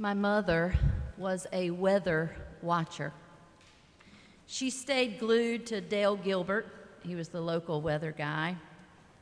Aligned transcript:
My 0.00 0.14
mother 0.14 0.76
was 1.16 1.48
a 1.52 1.70
weather 1.70 2.30
watcher. 2.62 3.12
She 4.46 4.70
stayed 4.70 5.18
glued 5.18 5.66
to 5.66 5.80
Dale 5.80 6.14
Gilbert, 6.14 6.66
he 7.02 7.16
was 7.16 7.30
the 7.30 7.40
local 7.40 7.80
weather 7.80 8.12
guy, 8.16 8.54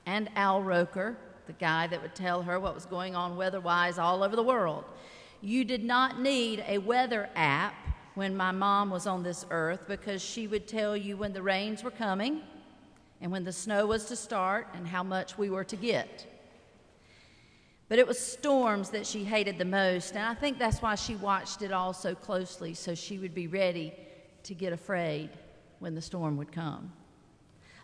and 0.04 0.28
Al 0.36 0.62
Roker, 0.62 1.16
the 1.46 1.54
guy 1.54 1.86
that 1.86 2.02
would 2.02 2.14
tell 2.14 2.42
her 2.42 2.60
what 2.60 2.74
was 2.74 2.84
going 2.84 3.16
on 3.16 3.38
weather 3.38 3.58
wise 3.58 3.96
all 3.96 4.22
over 4.22 4.36
the 4.36 4.42
world. 4.42 4.84
You 5.40 5.64
did 5.64 5.82
not 5.82 6.20
need 6.20 6.62
a 6.68 6.76
weather 6.76 7.30
app 7.34 7.74
when 8.14 8.36
my 8.36 8.50
mom 8.50 8.90
was 8.90 9.06
on 9.06 9.22
this 9.22 9.46
earth 9.50 9.80
because 9.88 10.22
she 10.22 10.46
would 10.46 10.68
tell 10.68 10.94
you 10.94 11.16
when 11.16 11.32
the 11.32 11.40
rains 11.40 11.82
were 11.84 11.90
coming 11.90 12.42
and 13.22 13.32
when 13.32 13.44
the 13.44 13.52
snow 13.52 13.86
was 13.86 14.04
to 14.06 14.16
start 14.16 14.68
and 14.74 14.86
how 14.86 15.02
much 15.02 15.38
we 15.38 15.48
were 15.48 15.64
to 15.64 15.76
get. 15.76 16.26
But 17.88 17.98
it 17.98 18.06
was 18.06 18.18
storms 18.18 18.90
that 18.90 19.06
she 19.06 19.22
hated 19.24 19.58
the 19.58 19.64
most, 19.64 20.16
and 20.16 20.24
I 20.24 20.34
think 20.34 20.58
that's 20.58 20.82
why 20.82 20.96
she 20.96 21.14
watched 21.16 21.62
it 21.62 21.72
all 21.72 21.92
so 21.92 22.14
closely, 22.14 22.74
so 22.74 22.94
she 22.94 23.18
would 23.18 23.34
be 23.34 23.46
ready 23.46 23.92
to 24.42 24.54
get 24.54 24.72
afraid 24.72 25.30
when 25.78 25.94
the 25.94 26.02
storm 26.02 26.36
would 26.36 26.50
come. 26.50 26.92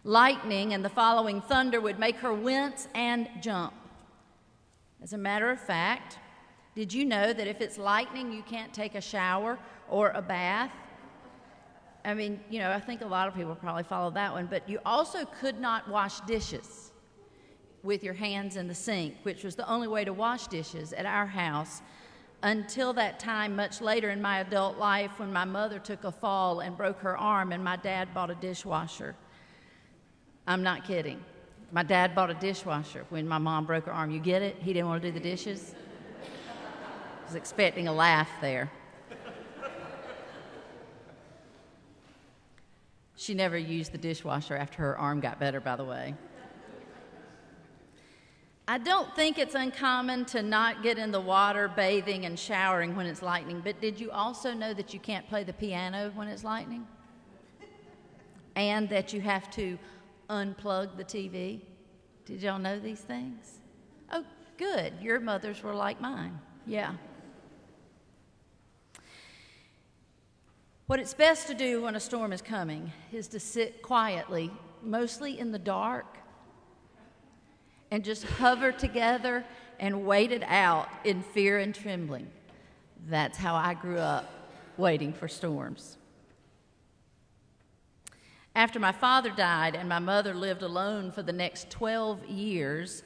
Lightning 0.04 0.74
and 0.74 0.84
the 0.84 0.88
following 0.88 1.40
thunder 1.40 1.80
would 1.80 2.00
make 2.00 2.16
her 2.16 2.34
wince 2.34 2.88
and 2.94 3.28
jump. 3.40 3.74
As 5.00 5.12
a 5.12 5.18
matter 5.18 5.50
of 5.50 5.60
fact, 5.60 6.18
did 6.74 6.92
you 6.92 7.04
know 7.04 7.32
that 7.32 7.46
if 7.46 7.60
it's 7.60 7.78
lightning, 7.78 8.32
you 8.32 8.42
can't 8.42 8.72
take 8.72 8.96
a 8.96 9.00
shower 9.00 9.58
or 9.88 10.10
a 10.10 10.22
bath? 10.22 10.72
I 12.04 12.14
mean, 12.14 12.40
you 12.50 12.58
know, 12.58 12.72
I 12.72 12.80
think 12.80 13.02
a 13.02 13.06
lot 13.06 13.28
of 13.28 13.34
people 13.34 13.54
probably 13.54 13.84
follow 13.84 14.10
that 14.12 14.32
one, 14.32 14.46
but 14.46 14.68
you 14.68 14.80
also 14.84 15.24
could 15.24 15.60
not 15.60 15.88
wash 15.88 16.20
dishes 16.22 16.91
with 17.82 18.04
your 18.04 18.14
hands 18.14 18.56
in 18.56 18.68
the 18.68 18.74
sink, 18.74 19.16
which 19.22 19.44
was 19.44 19.56
the 19.56 19.68
only 19.68 19.88
way 19.88 20.04
to 20.04 20.12
wash 20.12 20.46
dishes 20.46 20.92
at 20.92 21.06
our 21.06 21.26
house 21.26 21.82
until 22.42 22.92
that 22.92 23.20
time, 23.20 23.54
much 23.54 23.80
later 23.80 24.10
in 24.10 24.20
my 24.20 24.40
adult 24.40 24.76
life, 24.76 25.18
when 25.18 25.32
my 25.32 25.44
mother 25.44 25.78
took 25.78 26.04
a 26.04 26.12
fall 26.12 26.60
and 26.60 26.76
broke 26.76 26.98
her 26.98 27.16
arm 27.16 27.52
and 27.52 27.62
my 27.62 27.76
dad 27.76 28.12
bought 28.12 28.30
a 28.30 28.34
dishwasher. 28.34 29.14
I'm 30.46 30.62
not 30.62 30.84
kidding. 30.84 31.22
My 31.70 31.82
dad 31.82 32.14
bought 32.14 32.30
a 32.30 32.34
dishwasher 32.34 33.06
when 33.10 33.26
my 33.26 33.38
mom 33.38 33.64
broke 33.64 33.86
her 33.86 33.92
arm. 33.92 34.10
You 34.10 34.20
get 34.20 34.42
it? 34.42 34.56
He 34.60 34.72
didn't 34.72 34.88
want 34.88 35.02
to 35.02 35.08
do 35.08 35.14
the 35.14 35.22
dishes. 35.22 35.74
I 36.22 37.26
was 37.26 37.34
expecting 37.34 37.88
a 37.88 37.92
laugh 37.92 38.28
there. 38.40 38.70
She 43.16 43.34
never 43.34 43.56
used 43.56 43.92
the 43.92 43.98
dishwasher 43.98 44.56
after 44.56 44.78
her 44.78 44.98
arm 44.98 45.20
got 45.20 45.38
better, 45.38 45.60
by 45.60 45.76
the 45.76 45.84
way. 45.84 46.14
I 48.72 48.78
don't 48.78 49.14
think 49.14 49.38
it's 49.38 49.54
uncommon 49.54 50.24
to 50.26 50.42
not 50.42 50.82
get 50.82 50.96
in 50.96 51.12
the 51.12 51.20
water 51.20 51.68
bathing 51.68 52.24
and 52.24 52.38
showering 52.38 52.96
when 52.96 53.04
it's 53.04 53.20
lightning, 53.20 53.60
but 53.62 53.78
did 53.82 54.00
you 54.00 54.10
also 54.10 54.54
know 54.54 54.72
that 54.72 54.94
you 54.94 54.98
can't 54.98 55.28
play 55.28 55.44
the 55.44 55.52
piano 55.52 56.10
when 56.14 56.26
it's 56.26 56.42
lightning? 56.42 56.86
And 58.56 58.88
that 58.88 59.12
you 59.12 59.20
have 59.20 59.50
to 59.50 59.78
unplug 60.30 60.96
the 60.96 61.04
TV? 61.04 61.60
Did 62.24 62.40
y'all 62.40 62.58
know 62.58 62.80
these 62.80 63.00
things? 63.00 63.60
Oh, 64.10 64.24
good. 64.56 64.94
Your 65.02 65.20
mothers 65.20 65.62
were 65.62 65.74
like 65.74 66.00
mine. 66.00 66.40
Yeah. 66.66 66.94
What 70.86 70.98
it's 70.98 71.12
best 71.12 71.46
to 71.48 71.54
do 71.54 71.82
when 71.82 71.94
a 71.94 72.00
storm 72.00 72.32
is 72.32 72.40
coming 72.40 72.90
is 73.12 73.28
to 73.28 73.38
sit 73.38 73.82
quietly, 73.82 74.50
mostly 74.82 75.38
in 75.38 75.52
the 75.52 75.58
dark, 75.58 76.21
and 77.92 78.02
just 78.02 78.24
hover 78.24 78.72
together 78.72 79.44
and 79.78 80.06
wait 80.06 80.32
it 80.32 80.42
out 80.44 80.88
in 81.04 81.22
fear 81.22 81.58
and 81.58 81.74
trembling. 81.74 82.26
That's 83.06 83.36
how 83.36 83.54
I 83.54 83.74
grew 83.74 83.98
up, 83.98 84.32
waiting 84.78 85.12
for 85.12 85.28
storms. 85.28 85.98
After 88.56 88.80
my 88.80 88.92
father 88.92 89.28
died 89.28 89.76
and 89.76 89.90
my 89.90 89.98
mother 89.98 90.32
lived 90.32 90.62
alone 90.62 91.12
for 91.12 91.22
the 91.22 91.34
next 91.34 91.68
12 91.68 92.26
years, 92.28 93.02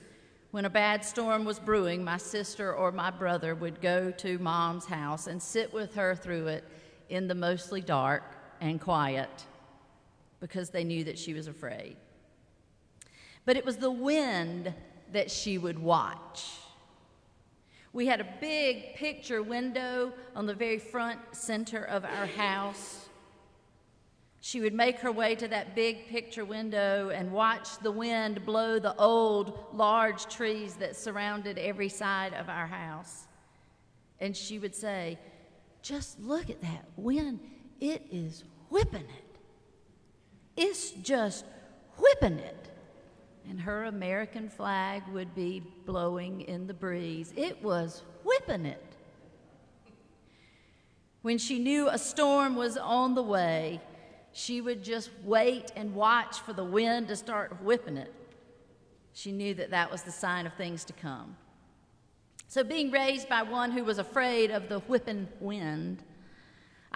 when 0.53 0.65
a 0.65 0.71
bad 0.71 1.05
storm 1.05 1.45
was 1.45 1.59
brewing, 1.59 2.05
my 2.05 2.17
sister 2.17 2.73
or 2.73 2.93
my 2.93 3.11
brother 3.11 3.57
would 3.57 3.81
go 3.81 4.13
to 4.13 4.39
mom's 4.39 4.87
house 4.87 5.27
and 5.27 5.43
sit 5.43 5.75
with 5.75 5.97
her 5.97 6.15
through 6.15 6.47
it 6.47 6.65
in 7.09 7.27
the 7.27 7.35
mostly 7.35 7.81
dark 7.81 8.23
and 8.61 8.81
quiet 8.81 9.47
because 10.39 10.71
they 10.71 10.85
knew 10.85 11.03
that 11.03 11.19
she 11.19 11.35
was 11.35 11.49
afraid 11.49 11.97
but 13.47 13.57
it 13.57 13.65
was 13.65 13.79
the 13.79 13.91
wind 13.91 14.75
that 15.13 15.31
she 15.31 15.57
would 15.57 15.79
watch. 15.79 16.45
We 17.93 18.05
had 18.07 18.21
a 18.21 18.29
big 18.41 18.97
picture 18.97 19.43
window 19.43 20.13
on 20.35 20.45
the 20.45 20.55
very 20.55 20.79
front 20.79 21.19
center 21.33 21.83
of 21.83 22.05
our 22.05 22.27
house. 22.27 23.09
She 24.41 24.61
would 24.61 24.75
make 24.75 24.99
her 24.99 25.11
way 25.11 25.35
to 25.37 25.49
that 25.49 25.75
big 25.75 26.09
picture 26.09 26.45
window 26.45 27.09
and 27.09 27.33
watch 27.33 27.79
the 27.79 27.91
wind 27.91 28.45
blow 28.45 28.79
the 28.79 28.95
old, 28.97 29.59
large 29.73 30.27
trees 30.27 30.75
that 30.75 30.95
surrounded 30.95 31.57
every 31.57 31.89
side 31.89 32.35
of 32.35 32.49
our 32.49 32.67
house. 32.67 33.27
And 34.21 34.37
she 34.37 34.59
would 34.59 34.75
say, 34.75 35.19
Just 35.83 36.21
look 36.21 36.51
at 36.51 36.61
that 36.63 36.85
wind. 36.97 37.41
It 37.81 38.07
is 38.11 38.45
whipping 38.71 39.01
it. 39.03 39.39
It's 40.57 40.91
just 40.91 41.45
whipping 41.97 42.39
it 42.39 42.71
and 43.49 43.61
her 43.61 43.85
American 43.85 44.49
flag 44.49 45.03
would 45.13 45.35
be 45.35 45.63
blowing 45.85 46.43
in 46.43 46.67
the 46.67 46.75
breeze. 46.75 47.33
It 47.37 47.63
was 47.63 48.03
whipping 48.25 48.67
it. 48.67 48.83
When 51.23 51.39
she 51.39 51.59
knew 51.59 51.89
a 51.89 51.99
storm 51.99 52.57
was 52.57 52.77
on 52.77 53.15
the 53.15 53.23
way, 53.23 53.81
she 54.33 54.61
would 54.61 54.85
just 54.85 55.11
wait 55.25 55.73
and 55.75 55.95
watch 55.95 56.41
for 56.41 56.53
the 56.53 56.65
wind 56.65 57.09
to 57.09 57.17
start 57.17 57.63
whipping 57.63 57.97
it. 57.97 58.13
She 59.13 59.33
knew 59.33 59.55
that 59.55 59.71
that 59.71 59.91
was 59.91 60.03
the 60.03 60.13
sign 60.13 60.47
of 60.47 60.53
things 60.55 60.85
to 60.85 60.93
come. 60.93 61.37
So, 62.49 62.63
being 62.63 62.91
raised 62.91 63.29
by 63.29 63.43
one 63.43 63.73
who 63.73 63.83
was 63.83 63.99
afraid 63.99 64.51
of 64.51 64.69
the 64.69 64.81
whipping 64.81 65.27
wind, 65.41 66.05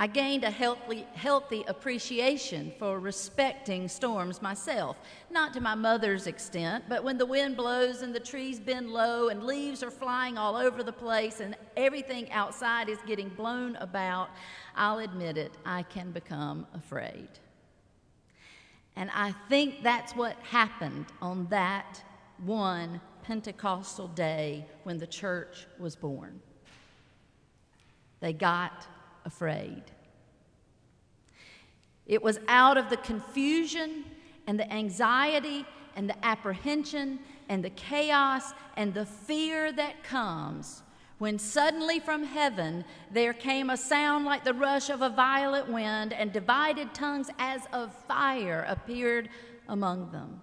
I 0.01 0.07
gained 0.07 0.45
a 0.45 0.51
healthy, 0.51 1.05
healthy 1.13 1.63
appreciation 1.69 2.73
for 2.79 2.99
respecting 2.99 3.87
storms 3.87 4.41
myself, 4.41 4.97
not 5.31 5.53
to 5.53 5.61
my 5.61 5.75
mother's 5.75 6.27
extent, 6.27 6.85
but 6.89 7.05
when 7.05 7.19
the 7.19 7.27
wind 7.27 7.55
blows 7.55 8.01
and 8.01 8.15
the 8.15 8.19
trees 8.19 8.59
bend 8.59 8.89
low 8.89 9.29
and 9.29 9.45
leaves 9.45 9.83
are 9.83 9.91
flying 9.91 10.39
all 10.39 10.57
over 10.57 10.83
the 10.83 10.91
place 10.91 11.41
and 11.41 11.55
everything 11.77 12.33
outside 12.33 12.89
is 12.89 12.97
getting 13.07 13.29
blown 13.29 13.77
about, 13.77 14.31
I'll 14.75 15.01
admit 15.01 15.37
it, 15.37 15.53
I 15.67 15.83
can 15.83 16.13
become 16.13 16.67
afraid. 16.73 17.29
And 18.97 19.11
I 19.13 19.33
think 19.51 19.83
that's 19.83 20.17
what 20.17 20.37
happened 20.37 21.09
on 21.21 21.47
that 21.51 22.03
one 22.39 23.03
Pentecostal 23.23 24.09
day 24.09 24.65
when 24.85 24.97
the 24.97 25.07
church 25.07 25.67
was 25.79 25.95
born. 25.95 26.41
They 28.21 28.33
got 28.33 28.87
afraid. 29.25 29.83
It 32.07 32.23
was 32.23 32.41
out 32.49 32.77
of 32.77 32.91
the 32.91 32.97
confusion 32.97 34.05
and 34.47 34.59
the 34.59 34.71
anxiety 34.73 35.65
and 35.97 36.09
the 36.09 36.25
apprehension 36.25 37.21
and 37.49 37.65
the 37.65 37.71
chaos 37.71 38.53
and 38.77 38.95
the 38.95 39.07
fear 39.07 39.73
that 39.73 40.03
comes 40.03 40.83
when 41.21 41.39
suddenly 41.39 42.01
from 42.01 42.25
heaven 42.25 42.83
there 43.13 43.35
came 43.35 43.69
a 43.69 43.77
sound 43.77 44.25
like 44.25 44.43
the 44.43 44.55
rush 44.55 44.89
of 44.89 45.03
a 45.03 45.11
violent 45.11 45.69
wind, 45.69 46.15
and 46.15 46.33
divided 46.33 46.95
tongues 46.95 47.29
as 47.39 47.61
of 47.75 47.95
fire 48.07 48.65
appeared 48.67 49.29
among 49.69 50.11
them. 50.13 50.41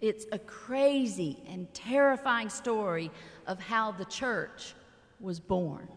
It's 0.00 0.24
a 0.30 0.38
crazy 0.38 1.42
and 1.48 1.72
terrifying 1.74 2.48
story 2.48 3.10
of 3.48 3.58
how 3.58 3.90
the 3.90 4.04
church 4.04 4.74
was 5.18 5.40
born. 5.40 5.88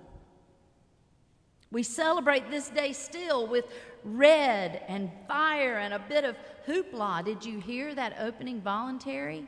We 1.71 1.83
celebrate 1.83 2.51
this 2.51 2.69
day 2.69 2.91
still 2.91 3.47
with 3.47 3.65
red 4.03 4.83
and 4.88 5.09
fire 5.27 5.77
and 5.77 5.94
a 5.94 6.00
bit 6.00 6.25
of 6.25 6.35
hoopla. 6.68 7.23
Did 7.23 7.45
you 7.45 7.59
hear 7.59 7.95
that 7.95 8.18
opening 8.19 8.62
voluntary? 8.62 9.47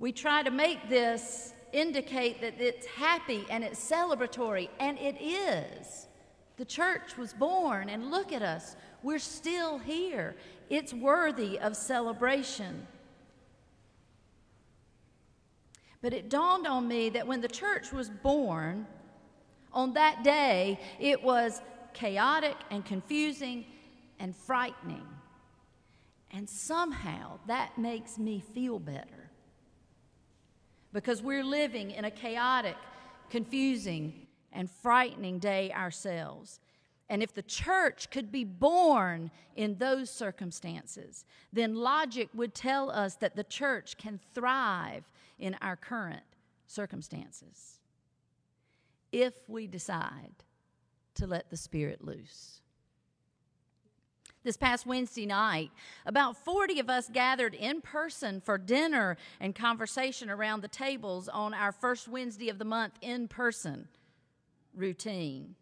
We 0.00 0.12
try 0.12 0.42
to 0.42 0.50
make 0.50 0.88
this 0.88 1.52
indicate 1.72 2.40
that 2.40 2.60
it's 2.60 2.86
happy 2.86 3.44
and 3.50 3.62
it's 3.62 3.78
celebratory, 3.78 4.68
and 4.80 4.98
it 4.98 5.16
is. 5.20 6.08
The 6.56 6.64
church 6.64 7.16
was 7.16 7.32
born, 7.32 7.88
and 7.88 8.10
look 8.10 8.32
at 8.32 8.42
us. 8.42 8.76
We're 9.02 9.18
still 9.18 9.78
here. 9.78 10.36
It's 10.68 10.92
worthy 10.92 11.58
of 11.58 11.76
celebration. 11.76 12.86
But 16.02 16.12
it 16.14 16.28
dawned 16.30 16.66
on 16.66 16.88
me 16.88 17.10
that 17.10 17.26
when 17.26 17.40
the 17.40 17.48
church 17.48 17.92
was 17.92 18.08
born, 18.08 18.86
on 19.72 19.94
that 19.94 20.24
day, 20.24 20.80
it 20.98 21.22
was 21.22 21.60
chaotic 21.94 22.56
and 22.70 22.84
confusing 22.84 23.66
and 24.18 24.34
frightening. 24.34 25.06
And 26.30 26.48
somehow 26.48 27.38
that 27.46 27.76
makes 27.78 28.18
me 28.18 28.40
feel 28.54 28.78
better. 28.78 29.30
because 30.92 31.22
we're 31.22 31.44
living 31.44 31.90
in 31.92 32.04
a 32.04 32.10
chaotic, 32.10 32.76
confusing, 33.28 34.26
and 34.52 34.70
frightening 34.70 35.38
day 35.38 35.72
ourselves. 35.72 36.60
And 37.08 37.22
if 37.22 37.32
the 37.34 37.42
church 37.42 38.10
could 38.10 38.30
be 38.30 38.44
born 38.44 39.30
in 39.56 39.76
those 39.78 40.10
circumstances, 40.10 41.24
then 41.52 41.74
logic 41.74 42.28
would 42.34 42.54
tell 42.54 42.90
us 42.90 43.16
that 43.16 43.36
the 43.36 43.44
church 43.44 43.96
can 43.96 44.20
thrive 44.34 45.04
in 45.40 45.56
our 45.60 45.76
current 45.76 46.22
circumstances 46.66 47.80
if 49.12 49.34
we 49.48 49.66
decide 49.66 50.44
to 51.14 51.26
let 51.26 51.50
the 51.50 51.56
Spirit 51.56 52.04
loose. 52.04 52.60
This 54.42 54.56
past 54.56 54.86
Wednesday 54.86 55.26
night, 55.26 55.70
about 56.06 56.36
40 56.36 56.80
of 56.80 56.88
us 56.88 57.10
gathered 57.12 57.54
in 57.54 57.82
person 57.82 58.40
for 58.40 58.56
dinner 58.56 59.18
and 59.38 59.54
conversation 59.54 60.30
around 60.30 60.62
the 60.62 60.68
tables 60.68 61.28
on 61.28 61.52
our 61.52 61.72
first 61.72 62.08
Wednesday 62.08 62.48
of 62.48 62.58
the 62.58 62.64
month 62.64 62.94
in 63.02 63.28
person 63.28 63.88
routine. 64.74 65.56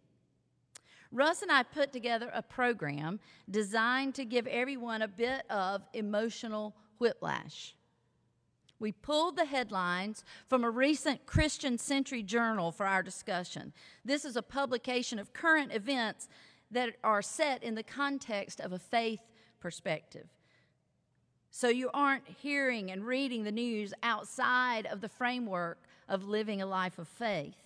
Russ 1.10 1.42
and 1.42 1.50
I 1.50 1.62
put 1.62 1.92
together 1.92 2.30
a 2.32 2.42
program 2.42 3.18
designed 3.50 4.14
to 4.16 4.24
give 4.24 4.46
everyone 4.46 5.02
a 5.02 5.08
bit 5.08 5.42
of 5.50 5.82
emotional 5.94 6.76
whiplash. 6.98 7.74
We 8.80 8.92
pulled 8.92 9.36
the 9.36 9.44
headlines 9.44 10.24
from 10.46 10.62
a 10.62 10.70
recent 10.70 11.26
Christian 11.26 11.78
Century 11.78 12.22
journal 12.22 12.70
for 12.70 12.86
our 12.86 13.02
discussion. 13.02 13.72
This 14.04 14.24
is 14.24 14.36
a 14.36 14.42
publication 14.42 15.18
of 15.18 15.32
current 15.32 15.72
events 15.72 16.28
that 16.70 16.94
are 17.02 17.22
set 17.22 17.62
in 17.62 17.74
the 17.74 17.82
context 17.82 18.60
of 18.60 18.72
a 18.72 18.78
faith 18.78 19.20
perspective. 19.58 20.28
So 21.50 21.68
you 21.68 21.90
aren't 21.92 22.28
hearing 22.28 22.90
and 22.90 23.04
reading 23.04 23.42
the 23.42 23.52
news 23.52 23.94
outside 24.02 24.86
of 24.86 25.00
the 25.00 25.08
framework 25.08 25.78
of 26.08 26.28
living 26.28 26.62
a 26.62 26.66
life 26.66 26.98
of 26.98 27.08
faith. 27.08 27.56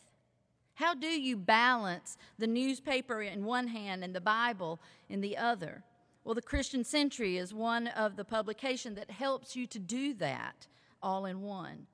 How 0.75 0.95
do 0.95 1.09
you 1.09 1.37
balance 1.37 2.17
the 2.39 2.47
newspaper 2.47 3.21
in 3.21 3.45
one 3.45 3.69
hand 3.69 4.03
and 4.03 4.15
the 4.15 4.21
Bible 4.21 4.81
in 5.11 5.21
the 5.21 5.37
other? 5.37 5.83
Well, 6.25 6.35
the 6.35 6.41
Christian 6.41 6.85
Century 6.85 7.37
is 7.37 7.53
one 7.53 7.89
of 7.89 8.17
the 8.17 8.25
publications 8.25 8.97
that 8.97 9.11
helps 9.11 9.57
you 9.57 9.67
to 9.67 9.79
do 9.79 10.15
that 10.15 10.67
all 11.03 11.27
in 11.27 11.43
one. 11.43 11.87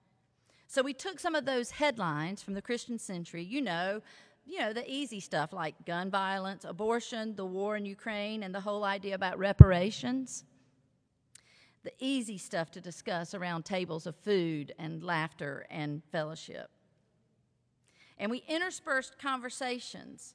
So 0.66 0.82
we 0.82 0.92
took 0.92 1.18
some 1.18 1.34
of 1.34 1.44
those 1.46 1.70
headlines 1.70 2.42
from 2.42 2.54
the 2.54 2.62
Christian 2.62 2.98
Century, 2.98 3.42
you 3.42 3.62
know, 3.62 4.02
you 4.44 4.60
know, 4.60 4.72
the 4.72 4.90
easy 4.90 5.20
stuff 5.20 5.52
like 5.52 5.84
gun 5.84 6.10
violence, 6.10 6.64
abortion, 6.64 7.36
the 7.36 7.44
war 7.44 7.76
in 7.76 7.84
Ukraine, 7.84 8.42
and 8.42 8.54
the 8.54 8.60
whole 8.60 8.84
idea 8.84 9.14
about 9.14 9.38
reparations. 9.38 10.44
The 11.84 11.92
easy 12.00 12.38
stuff 12.38 12.70
to 12.72 12.80
discuss 12.80 13.34
around 13.34 13.64
tables 13.64 14.06
of 14.06 14.16
food 14.16 14.74
and 14.78 15.02
laughter 15.02 15.66
and 15.70 16.02
fellowship. 16.10 16.70
And 18.18 18.30
we 18.30 18.42
interspersed 18.48 19.18
conversations 19.18 20.34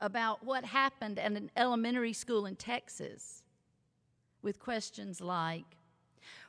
about 0.00 0.44
what 0.44 0.64
happened 0.64 1.18
at 1.18 1.32
an 1.32 1.50
elementary 1.56 2.12
school 2.12 2.46
in 2.46 2.54
Texas 2.54 3.42
with 4.42 4.60
questions 4.60 5.20
like 5.20 5.77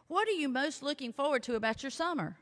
What 0.09 0.27
are 0.27 0.31
you 0.31 0.49
most 0.49 0.81
looking 0.81 1.13
forward 1.13 1.43
to 1.43 1.55
about 1.55 1.83
your 1.83 1.91
summer? 1.91 2.35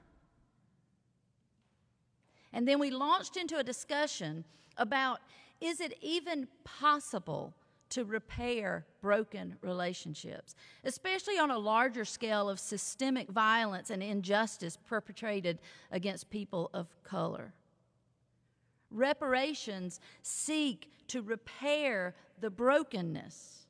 And 2.53 2.65
then 2.65 2.79
we 2.79 2.89
launched 2.89 3.35
into 3.35 3.57
a 3.57 3.63
discussion 3.63 4.45
about 4.77 5.19
is 5.59 5.81
it 5.81 5.97
even 6.01 6.47
possible 6.63 7.53
to 7.89 8.05
repair 8.05 8.85
broken 9.01 9.57
relationships, 9.61 10.55
especially 10.85 11.37
on 11.37 11.51
a 11.51 11.57
larger 11.57 12.05
scale 12.05 12.49
of 12.49 12.57
systemic 12.59 13.29
violence 13.29 13.89
and 13.89 14.01
injustice 14.01 14.77
perpetrated 14.87 15.59
against 15.91 16.29
people 16.29 16.69
of 16.73 16.87
color? 17.03 17.53
Reparations 18.91 19.99
seek 20.21 20.89
to 21.07 21.21
repair 21.21 22.15
the 22.39 22.49
brokenness 22.49 23.66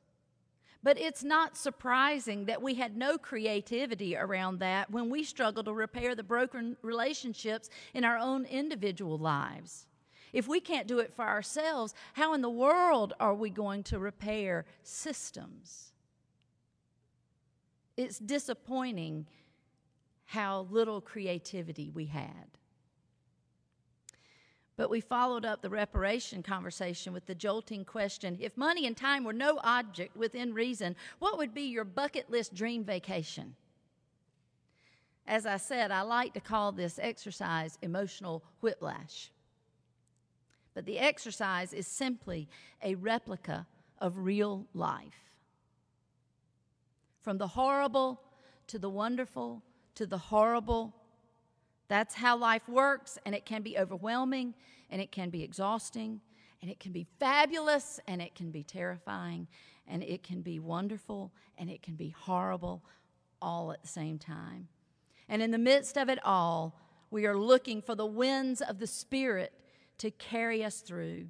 but 0.82 0.98
it's 0.98 1.24
not 1.24 1.56
surprising 1.56 2.44
that 2.44 2.62
we 2.62 2.74
had 2.74 2.96
no 2.96 3.18
creativity 3.18 4.16
around 4.16 4.60
that 4.60 4.90
when 4.90 5.10
we 5.10 5.24
struggle 5.24 5.64
to 5.64 5.72
repair 5.72 6.14
the 6.14 6.22
broken 6.22 6.76
relationships 6.82 7.68
in 7.94 8.04
our 8.04 8.16
own 8.16 8.44
individual 8.44 9.18
lives. 9.18 9.86
If 10.32 10.46
we 10.46 10.60
can't 10.60 10.86
do 10.86 10.98
it 10.98 11.14
for 11.14 11.24
ourselves, 11.26 11.94
how 12.12 12.34
in 12.34 12.42
the 12.42 12.50
world 12.50 13.14
are 13.18 13.34
we 13.34 13.50
going 13.50 13.82
to 13.84 13.98
repair 13.98 14.66
systems? 14.82 15.92
It's 17.96 18.18
disappointing 18.18 19.26
how 20.26 20.68
little 20.70 21.00
creativity 21.00 21.90
we 21.90 22.04
had. 22.04 22.58
But 24.78 24.90
we 24.90 25.00
followed 25.00 25.44
up 25.44 25.60
the 25.60 25.70
reparation 25.70 26.40
conversation 26.40 27.12
with 27.12 27.26
the 27.26 27.34
jolting 27.34 27.84
question 27.84 28.38
if 28.40 28.56
money 28.56 28.86
and 28.86 28.96
time 28.96 29.24
were 29.24 29.32
no 29.32 29.58
object 29.64 30.16
within 30.16 30.54
reason, 30.54 30.94
what 31.18 31.36
would 31.36 31.52
be 31.52 31.62
your 31.62 31.84
bucket 31.84 32.30
list 32.30 32.54
dream 32.54 32.84
vacation? 32.84 33.56
As 35.26 35.46
I 35.46 35.56
said, 35.56 35.90
I 35.90 36.02
like 36.02 36.32
to 36.34 36.40
call 36.40 36.70
this 36.70 37.00
exercise 37.02 37.76
emotional 37.82 38.44
whiplash. 38.60 39.32
But 40.74 40.86
the 40.86 41.00
exercise 41.00 41.72
is 41.72 41.88
simply 41.88 42.48
a 42.80 42.94
replica 42.94 43.66
of 43.98 44.16
real 44.18 44.64
life. 44.74 45.34
From 47.18 47.38
the 47.38 47.48
horrible 47.48 48.20
to 48.68 48.78
the 48.78 48.88
wonderful 48.88 49.64
to 49.96 50.06
the 50.06 50.18
horrible 50.18 50.94
that's 51.88 52.14
how 52.14 52.36
life 52.36 52.68
works, 52.68 53.18
and 53.24 53.34
it 53.34 53.44
can 53.44 53.62
be 53.62 53.78
overwhelming, 53.78 54.54
and 54.90 55.00
it 55.00 55.10
can 55.10 55.30
be 55.30 55.42
exhausting, 55.42 56.20
and 56.60 56.70
it 56.70 56.78
can 56.80 56.92
be 56.92 57.06
fabulous, 57.18 57.98
and 58.06 58.20
it 58.20 58.34
can 58.34 58.50
be 58.50 58.62
terrifying, 58.62 59.48
and 59.86 60.02
it 60.02 60.22
can 60.22 60.42
be 60.42 60.58
wonderful, 60.58 61.32
and 61.56 61.70
it 61.70 61.82
can 61.82 61.94
be 61.94 62.10
horrible 62.10 62.82
all 63.40 63.72
at 63.72 63.82
the 63.82 63.88
same 63.88 64.18
time. 64.18 64.68
And 65.28 65.42
in 65.42 65.50
the 65.50 65.58
midst 65.58 65.96
of 65.96 66.08
it 66.08 66.18
all, 66.24 66.78
we 67.10 67.26
are 67.26 67.36
looking 67.36 67.80
for 67.80 67.94
the 67.94 68.06
winds 68.06 68.60
of 68.60 68.78
the 68.78 68.86
Spirit 68.86 69.52
to 69.98 70.10
carry 70.10 70.62
us 70.64 70.80
through. 70.80 71.28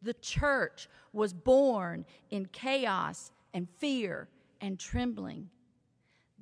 The 0.00 0.14
church 0.14 0.88
was 1.12 1.32
born 1.32 2.04
in 2.30 2.46
chaos 2.46 3.30
and 3.52 3.68
fear 3.78 4.28
and 4.60 4.78
trembling. 4.78 5.50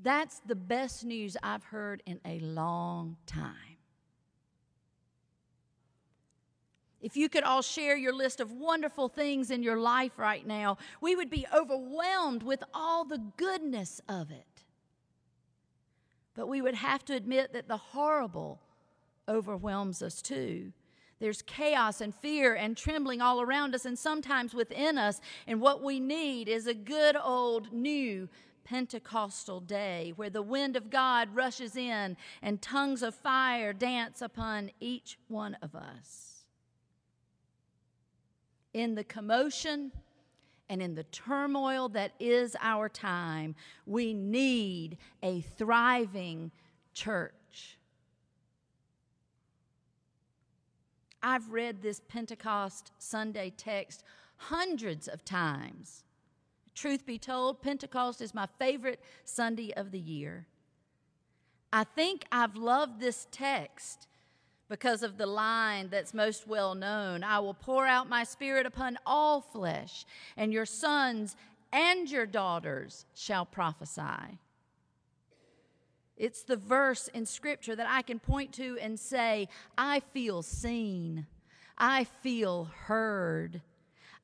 That's 0.03 0.41
the 0.41 0.55
best 0.55 1.05
news 1.05 1.37
I've 1.43 1.65
heard 1.65 2.03
in 2.07 2.21
a 2.25 2.39
long 2.41 3.17
time. 3.27 3.55
If 7.01 7.17
you 7.17 7.29
could 7.29 7.45
all 7.45 7.63
share 7.63 7.97
your 7.97 8.13
list 8.13 8.41
of 8.41 8.51
wonderful 8.51 9.09
things 9.09 9.51
in 9.51 9.63
your 9.63 9.79
life 9.79 10.19
right 10.19 10.47
now, 10.47 10.79
we 11.01 11.15
would 11.15 11.31
be 11.31 11.47
overwhelmed 11.55 12.43
with 12.43 12.65
all 12.75 13.05
the 13.05 13.23
goodness 13.37 14.01
of 14.09 14.31
it. 14.31 14.65
But 16.35 16.49
we 16.49 16.61
would 16.61 16.75
have 16.75 17.05
to 17.07 17.15
admit 17.15 17.53
that 17.53 17.69
the 17.69 17.77
horrible 17.77 18.61
overwhelms 19.29 20.03
us 20.03 20.21
too. 20.21 20.73
There's 21.19 21.43
chaos 21.43 22.01
and 22.01 22.15
fear 22.15 22.55
and 22.55 22.77
trembling 22.77 23.23
all 23.23 23.41
around 23.41 23.75
us 23.75 23.87
and 23.87 23.99
sometimes 23.99 24.53
within 24.53 24.99
us. 24.99 25.21
And 25.47 25.61
what 25.61 25.83
we 25.83 25.99
need 25.99 26.49
is 26.49 26.67
a 26.67 26.75
good 26.75 27.17
old 27.17 27.73
new 27.73 28.29
Pentecostal 28.67 29.61
day 29.61 30.13
where 30.17 30.29
the 30.29 30.43
wind 30.43 30.75
of 30.75 30.91
God 30.91 31.33
rushes 31.33 31.77
in 31.77 32.17
and 32.43 32.61
tongues 32.61 33.01
of 33.01 33.15
fire 33.15 33.73
dance 33.73 34.21
upon 34.21 34.73
each 34.81 35.19
one 35.29 35.57
of 35.63 35.77
us. 35.77 36.45
In 38.75 38.97
the 38.97 39.05
commotion 39.05 39.93
and 40.69 40.83
in 40.83 40.97
the 40.97 41.05
turmoil 41.05 41.89
that 41.91 42.13
is 42.19 42.57
our 42.61 42.89
time, 42.89 43.55
we 43.87 44.13
need 44.13 44.99
a 45.23 45.43
thriving 45.43 46.51
church. 46.93 47.79
I've 51.23 51.53
read 51.53 51.83
this 51.83 52.01
Pentecost 52.09 52.91
Sunday 52.99 53.53
text 53.57 54.03
hundreds 54.37 55.07
of 55.07 55.25
times. 55.25 56.03
Truth 56.77 57.07
be 57.07 57.19
told, 57.19 57.63
Pentecost 57.63 58.21
is 58.21 58.35
my 58.35 58.47
favorite 58.59 59.01
Sunday 59.25 59.73
of 59.73 59.93
the 59.93 59.99
year. 59.99 60.47
I 61.73 61.85
think 61.85 62.27
I've 62.31 62.55
loved 62.55 63.01
this 63.01 63.27
text 63.33 64.07
because 64.69 65.03
of 65.03 65.17
the 65.17 65.27
line 65.27 65.89
that's 65.91 66.13
most 66.13 66.47
well 66.47 66.75
known 66.75 67.25
I 67.25 67.39
will 67.39 67.55
pour 67.55 67.87
out 67.87 68.11
my 68.11 68.25
spirit 68.25 68.67
upon 68.67 68.99
all 69.07 69.41
flesh, 69.41 70.05
and 70.37 70.53
your 70.53 70.67
sons 70.67 71.35
and 71.73 72.11
your 72.11 72.27
daughters 72.27 73.07
shall 73.15 73.47
prophesy. 73.47 74.39
It's 76.19 76.43
the 76.43 76.57
verse 76.57 77.09
in 77.09 77.25
Scripture 77.25 77.75
that 77.77 77.89
I 77.89 78.03
can 78.03 78.19
point 78.19 78.53
to 78.55 78.79
and 78.83 79.01
say, 79.01 79.49
I 79.79 80.01
feel 80.01 80.43
seen, 80.43 81.27
I 81.79 82.05
feel 82.05 82.71
heard. 82.85 83.63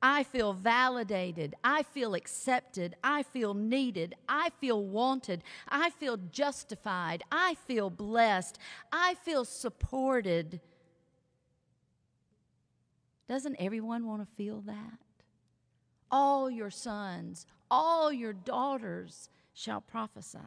I 0.05 0.23
feel 0.23 0.51
validated. 0.51 1.55
I 1.63 1.83
feel 1.83 2.13
accepted. 2.13 2.97
I 3.01 3.23
feel 3.23 3.53
needed. 3.53 4.15
I 4.27 4.49
feel 4.59 4.83
wanted. 4.83 5.43
I 5.69 5.91
feel 5.91 6.17
justified. 6.17 7.23
I 7.31 7.55
feel 7.55 7.89
blessed. 7.89 8.59
I 8.91 9.13
feel 9.13 9.45
supported. 9.45 10.59
Doesn't 13.29 13.55
everyone 13.57 14.05
want 14.05 14.21
to 14.21 14.35
feel 14.35 14.59
that? 14.65 14.99
All 16.11 16.51
your 16.51 16.69
sons, 16.69 17.45
all 17.71 18.11
your 18.11 18.33
daughters 18.33 19.29
shall 19.53 19.79
prophesy. 19.79 20.37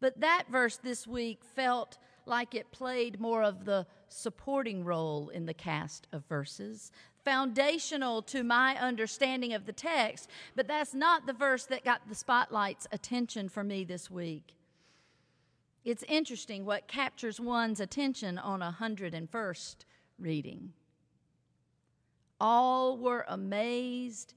But 0.00 0.20
that 0.20 0.44
verse 0.50 0.78
this 0.78 1.06
week 1.06 1.42
felt 1.54 1.98
like 2.24 2.54
it 2.54 2.72
played 2.72 3.20
more 3.20 3.42
of 3.42 3.66
the 3.66 3.86
supporting 4.08 4.84
role 4.84 5.28
in 5.28 5.44
the 5.44 5.54
cast 5.54 6.08
of 6.12 6.24
verses, 6.26 6.90
foundational 7.24 8.22
to 8.22 8.42
my 8.42 8.76
understanding 8.76 9.52
of 9.54 9.66
the 9.66 9.72
text, 9.72 10.28
but 10.54 10.68
that's 10.68 10.94
not 10.94 11.26
the 11.26 11.32
verse 11.32 11.64
that 11.66 11.84
got 11.84 12.08
the 12.08 12.14
spotlight's 12.14 12.86
attention 12.92 13.48
for 13.48 13.64
me 13.64 13.84
this 13.84 14.10
week. 14.10 14.54
It's 15.84 16.04
interesting 16.04 16.64
what 16.64 16.88
captures 16.88 17.40
one's 17.40 17.80
attention 17.80 18.38
on 18.38 18.62
a 18.62 18.76
101st 18.80 19.76
reading. 20.18 20.72
All 22.40 22.98
were 22.98 23.24
amazed 23.28 24.34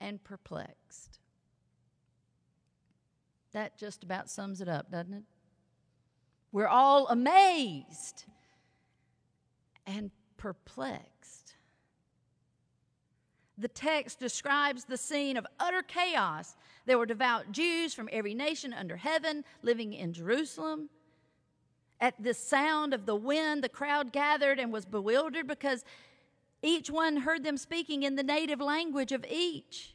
and 0.00 0.22
perplexed. 0.22 1.18
That 3.52 3.78
just 3.78 4.02
about 4.02 4.30
sums 4.30 4.60
it 4.60 4.68
up, 4.68 4.90
doesn't 4.90 5.14
it? 5.14 5.22
We're 6.52 6.68
all 6.68 7.08
amazed 7.08 8.24
and 9.86 10.10
perplexed. 10.36 11.43
The 13.56 13.68
text 13.68 14.18
describes 14.18 14.84
the 14.84 14.96
scene 14.96 15.36
of 15.36 15.46
utter 15.60 15.82
chaos. 15.82 16.56
There 16.86 16.98
were 16.98 17.06
devout 17.06 17.52
Jews 17.52 17.94
from 17.94 18.08
every 18.12 18.34
nation 18.34 18.72
under 18.72 18.96
heaven 18.96 19.44
living 19.62 19.92
in 19.92 20.12
Jerusalem. 20.12 20.90
At 22.00 22.20
the 22.22 22.34
sound 22.34 22.92
of 22.92 23.06
the 23.06 23.14
wind, 23.14 23.62
the 23.62 23.68
crowd 23.68 24.12
gathered 24.12 24.58
and 24.58 24.72
was 24.72 24.84
bewildered 24.84 25.46
because 25.46 25.84
each 26.62 26.90
one 26.90 27.18
heard 27.18 27.44
them 27.44 27.56
speaking 27.56 28.02
in 28.02 28.16
the 28.16 28.22
native 28.22 28.60
language 28.60 29.12
of 29.12 29.24
each. 29.30 29.94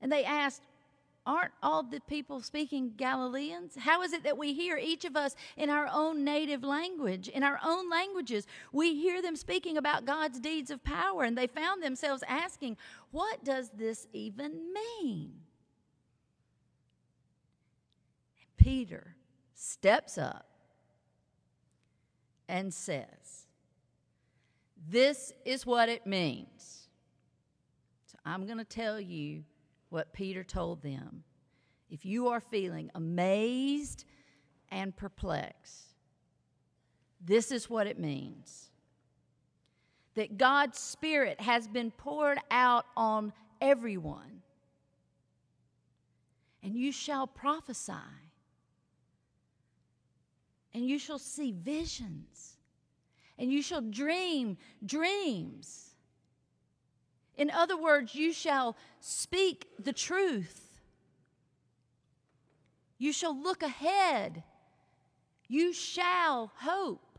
And 0.00 0.10
they 0.10 0.24
asked, 0.24 0.62
Aren't 1.24 1.52
all 1.62 1.84
the 1.84 2.00
people 2.00 2.40
speaking 2.40 2.94
Galileans? 2.96 3.76
How 3.78 4.02
is 4.02 4.12
it 4.12 4.24
that 4.24 4.36
we 4.36 4.54
hear 4.54 4.76
each 4.76 5.04
of 5.04 5.16
us 5.16 5.36
in 5.56 5.70
our 5.70 5.88
own 5.92 6.24
native 6.24 6.64
language, 6.64 7.28
in 7.28 7.44
our 7.44 7.60
own 7.64 7.88
languages? 7.88 8.46
We 8.72 8.96
hear 8.96 9.22
them 9.22 9.36
speaking 9.36 9.76
about 9.76 10.04
God's 10.04 10.40
deeds 10.40 10.70
of 10.72 10.82
power, 10.82 11.22
and 11.22 11.38
they 11.38 11.46
found 11.46 11.80
themselves 11.80 12.24
asking, 12.26 12.76
What 13.12 13.44
does 13.44 13.70
this 13.70 14.08
even 14.12 14.72
mean? 14.72 15.34
Peter 18.56 19.14
steps 19.54 20.18
up 20.18 20.46
and 22.48 22.74
says, 22.74 23.46
This 24.88 25.32
is 25.44 25.64
what 25.64 25.88
it 25.88 26.04
means. 26.04 26.88
So 28.06 28.18
I'm 28.26 28.44
going 28.44 28.58
to 28.58 28.64
tell 28.64 29.00
you 29.00 29.44
what 29.92 30.12
Peter 30.14 30.42
told 30.42 30.82
them. 30.82 31.22
If 31.90 32.06
you 32.06 32.28
are 32.28 32.40
feeling 32.40 32.90
amazed 32.94 34.04
and 34.70 34.96
perplexed, 34.96 35.94
this 37.20 37.52
is 37.52 37.68
what 37.68 37.86
it 37.86 37.98
means 37.98 38.70
that 40.14 40.36
God's 40.36 40.78
Spirit 40.78 41.40
has 41.40 41.66
been 41.68 41.90
poured 41.90 42.38
out 42.50 42.84
on 42.96 43.32
everyone, 43.60 44.42
and 46.62 46.76
you 46.76 46.92
shall 46.92 47.26
prophesy, 47.26 47.92
and 50.74 50.86
you 50.86 50.98
shall 50.98 51.18
see 51.18 51.52
visions, 51.52 52.56
and 53.38 53.52
you 53.52 53.62
shall 53.62 53.80
dream 53.80 54.56
dreams. 54.84 55.91
In 57.36 57.50
other 57.50 57.76
words, 57.76 58.14
you 58.14 58.32
shall 58.32 58.76
speak 59.00 59.66
the 59.78 59.92
truth. 59.92 60.80
You 62.98 63.12
shall 63.12 63.36
look 63.36 63.62
ahead. 63.62 64.44
You 65.48 65.72
shall 65.72 66.52
hope. 66.56 67.18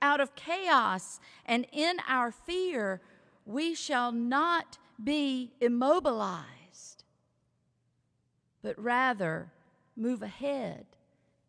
Out 0.00 0.20
of 0.20 0.34
chaos 0.34 1.18
and 1.44 1.66
in 1.72 1.98
our 2.08 2.30
fear, 2.30 3.00
we 3.44 3.74
shall 3.74 4.12
not 4.12 4.78
be 5.02 5.52
immobilized, 5.60 7.04
but 8.62 8.78
rather 8.82 9.52
move 9.96 10.22
ahead. 10.22 10.86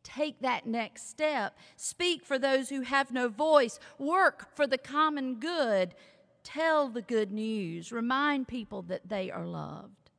Take 0.04 0.42
that 0.42 0.66
next 0.66 1.10
step. 1.10 1.58
Speak 1.76 2.26
for 2.26 2.40
those 2.40 2.70
who 2.70 2.82
have 2.82 3.12
no 3.12 3.30
voice. 3.30 3.80
Work 4.00 4.56
for 4.56 4.66
the 4.66 4.78
common 4.78 5.36
good 5.36 5.94
Tell 6.44 6.90
the 6.90 7.02
good 7.02 7.32
news. 7.32 7.92
Remind 7.92 8.48
people 8.48 8.82
that 8.84 9.10
they 9.10 9.30
are 9.30 9.46
loved. 9.46 10.10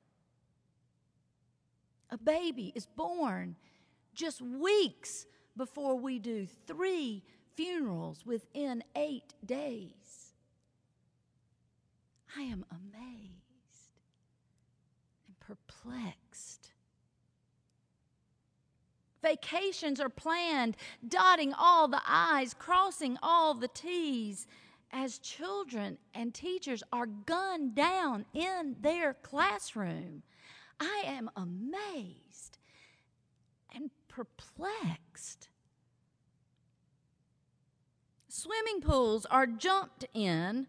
A 2.11 2.19
baby 2.19 2.73
is 2.75 2.87
born 2.87 3.57
just 4.15 4.43
weeks 4.43 5.27
before 5.57 5.97
we 5.97 6.19
do 6.19 6.47
three 6.67 7.23
funerals 7.55 8.25
within 8.27 8.83
eight 8.97 9.35
days. 9.45 10.35
I 12.37 12.43
am 12.43 12.65
amazed 12.71 13.99
and 15.27 15.39
perplexed. 15.41 16.73
Vacations 19.23 20.01
are 20.01 20.09
planned, 20.09 20.77
dotting 21.07 21.53
all 21.53 21.89
the 21.89 22.01
I's, 22.07 22.55
crossing 22.55 23.19
all 23.23 23.55
the 23.55 23.69
T's 23.69 24.47
as 24.93 25.19
children 25.19 25.99
and 26.15 26.35
teachers 26.35 26.83
are 26.93 27.07
gunned 27.07 27.75
down 27.75 28.25
in 28.35 28.77
their 28.81 29.15
classroom. 29.15 30.23
I 30.79 31.03
am 31.07 31.31
amazed 31.37 32.59
and 33.75 33.91
perplexed. 34.09 35.49
Swimming 38.29 38.81
pools 38.81 39.27
are 39.27 39.47
jumped 39.47 40.07
in 40.15 40.67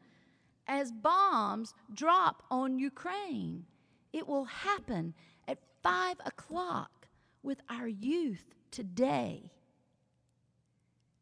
as 0.67 0.91
bombs 0.91 1.73
drop 1.93 2.43
on 2.51 2.79
Ukraine. 2.79 3.65
It 4.13 4.27
will 4.27 4.45
happen 4.45 5.13
at 5.47 5.59
five 5.81 6.17
o'clock 6.25 7.07
with 7.43 7.61
our 7.69 7.87
youth 7.87 8.53
today. 8.71 9.51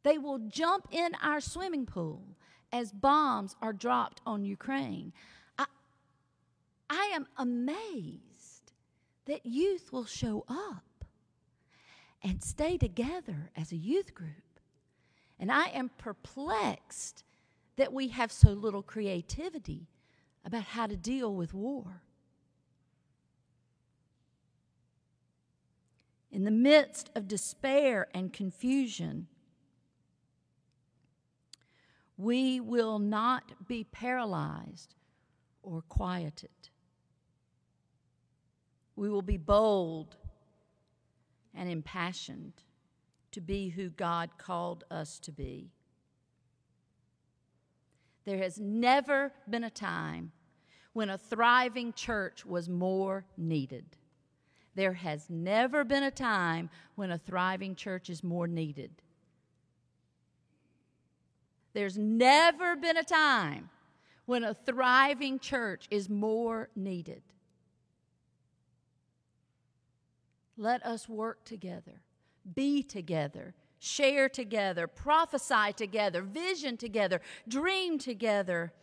They 0.03 0.18
will 0.18 0.39
jump 0.39 0.88
in 0.91 1.12
our 1.22 1.41
swimming 1.41 1.86
pool 1.86 2.24
as 2.72 2.92
bombs 2.92 3.56
are 3.62 3.74
dropped 3.74 4.22
on 4.26 4.44
Ukraine. 4.44 5.14
I, 5.58 5.66
I 6.90 7.12
am 7.14 7.28
amazed 7.38 8.72
that 9.26 9.46
youth 9.46 9.92
will 9.92 10.06
show 10.06 10.46
up 10.48 11.06
and 12.24 12.44
stay 12.44 12.78
together 12.78 13.52
as 13.56 13.72
a 13.72 13.78
youth 13.78 14.14
group. 14.14 14.30
And 15.40 15.52
I 15.52 15.68
am 15.68 15.92
perplexed 15.98 17.24
that 17.78 17.94
we 17.94 18.10
have 18.10 18.32
so 18.32 18.50
little 18.50 18.82
creativity 18.82 19.88
about 20.44 20.64
how 20.64 20.88
to 20.88 20.98
deal 20.98 21.34
with 21.34 21.54
war. 21.54 22.02
In 26.32 26.44
the 26.44 26.52
midst 26.52 27.10
of 27.16 27.28
despair 27.28 28.08
and 28.14 28.34
confusion, 28.34 29.28
we 32.20 32.60
will 32.60 33.00
not 33.00 33.54
be 33.70 33.86
paralyzed 33.86 34.94
or 35.64 35.82
quieted. 35.88 36.50
We 38.98 39.10
will 39.10 39.22
be 39.22 39.38
bold 39.38 40.18
and 41.56 41.70
impassioned 41.70 42.52
to 43.32 43.40
be 43.40 43.70
who 43.70 43.88
God 43.90 44.32
called 44.38 44.84
us 44.92 45.18
to 45.20 45.32
be. 45.32 45.72
There 48.26 48.40
has 48.40 48.60
never 48.60 49.32
been 49.50 49.64
a 49.64 49.70
time 49.70 50.34
when 50.92 51.10
a 51.10 51.18
thriving 51.18 51.94
church 51.94 52.46
was 52.46 52.68
more 52.68 53.24
needed. 53.38 53.96
There 54.76 54.94
has 54.94 55.30
never 55.30 55.86
been 55.86 56.04
a 56.04 56.12
time 56.12 56.70
when 56.96 57.12
a 57.12 57.18
thriving 57.18 57.76
church 57.76 58.10
is 58.10 58.26
more 58.26 58.46
needed. 58.46 58.92
There's 61.74 61.98
never 61.98 62.76
been 62.76 62.98
a 62.98 63.04
time 63.04 63.70
when 64.26 64.44
a 64.44 64.54
thriving 64.54 65.40
church 65.40 65.88
is 65.90 66.10
more 66.10 66.70
needed. 66.76 67.22
Let 70.58 70.86
us 70.86 71.08
work 71.08 71.46
together, 71.46 72.02
be 72.54 72.84
together, 72.84 73.54
share 73.80 74.28
together, 74.28 74.88
prophesy 74.88 75.74
together, 75.76 76.22
vision 76.22 76.76
together, 76.76 77.22
dream 77.48 77.98
together. 77.98 78.74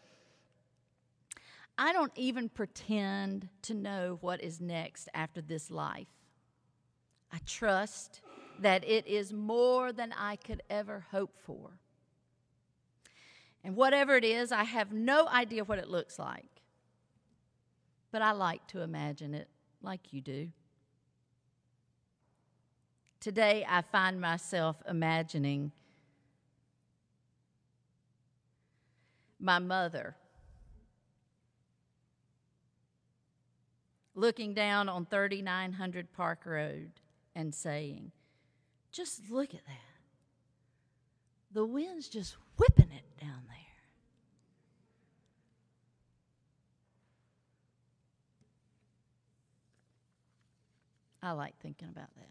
I 1.78 1.92
don't 1.92 2.12
even 2.16 2.48
pretend 2.48 3.48
to 3.62 3.74
know 3.74 4.18
what 4.22 4.42
is 4.42 4.60
next 4.60 5.08
after 5.12 5.42
this 5.42 5.70
life. 5.70 6.08
I 7.32 7.38
trust 7.44 8.22
that 8.60 8.82
it 8.88 9.06
is 9.06 9.32
more 9.32 9.92
than 9.92 10.14
I 10.16 10.36
could 10.36 10.62
ever 10.70 11.04
hope 11.10 11.36
for. 11.44 11.78
And 13.66 13.74
whatever 13.74 14.14
it 14.14 14.24
is, 14.24 14.52
I 14.52 14.62
have 14.62 14.92
no 14.92 15.26
idea 15.26 15.64
what 15.64 15.80
it 15.80 15.88
looks 15.88 16.20
like. 16.20 16.62
But 18.12 18.22
I 18.22 18.30
like 18.30 18.64
to 18.68 18.80
imagine 18.80 19.34
it 19.34 19.48
like 19.82 20.12
you 20.12 20.20
do. 20.20 20.52
Today, 23.18 23.66
I 23.68 23.82
find 23.82 24.20
myself 24.20 24.76
imagining 24.88 25.72
my 29.40 29.58
mother 29.58 30.14
looking 34.14 34.54
down 34.54 34.88
on 34.88 35.06
3900 35.06 36.12
Park 36.12 36.42
Road 36.46 36.92
and 37.34 37.52
saying, 37.52 38.12
Just 38.92 39.28
look 39.28 39.54
at 39.54 39.66
that. 39.66 39.74
The 41.50 41.66
wind's 41.66 42.08
just 42.08 42.36
whipping 42.58 42.92
it 42.92 43.05
down 43.26 43.42
there. 43.48 43.56
I 51.22 51.32
like 51.32 51.58
thinking 51.60 51.88
about 51.88 52.14
that. 52.16 52.28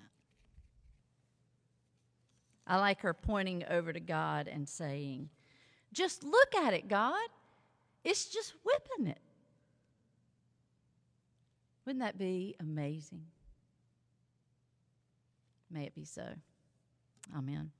I 2.67 2.77
like 2.77 3.01
her 3.01 3.13
pointing 3.13 3.63
over 3.69 3.91
to 3.91 3.99
God 3.99 4.47
and 4.47 4.67
saying, 4.67 5.29
Just 5.91 6.23
look 6.23 6.55
at 6.55 6.73
it, 6.73 6.87
God. 6.87 7.27
It's 8.03 8.25
just 8.25 8.53
whipping 8.63 9.07
it. 9.07 9.19
Wouldn't 11.85 12.03
that 12.03 12.17
be 12.17 12.55
amazing? 12.59 13.25
May 15.69 15.85
it 15.85 15.95
be 15.95 16.05
so. 16.05 16.25
Amen. 17.35 17.71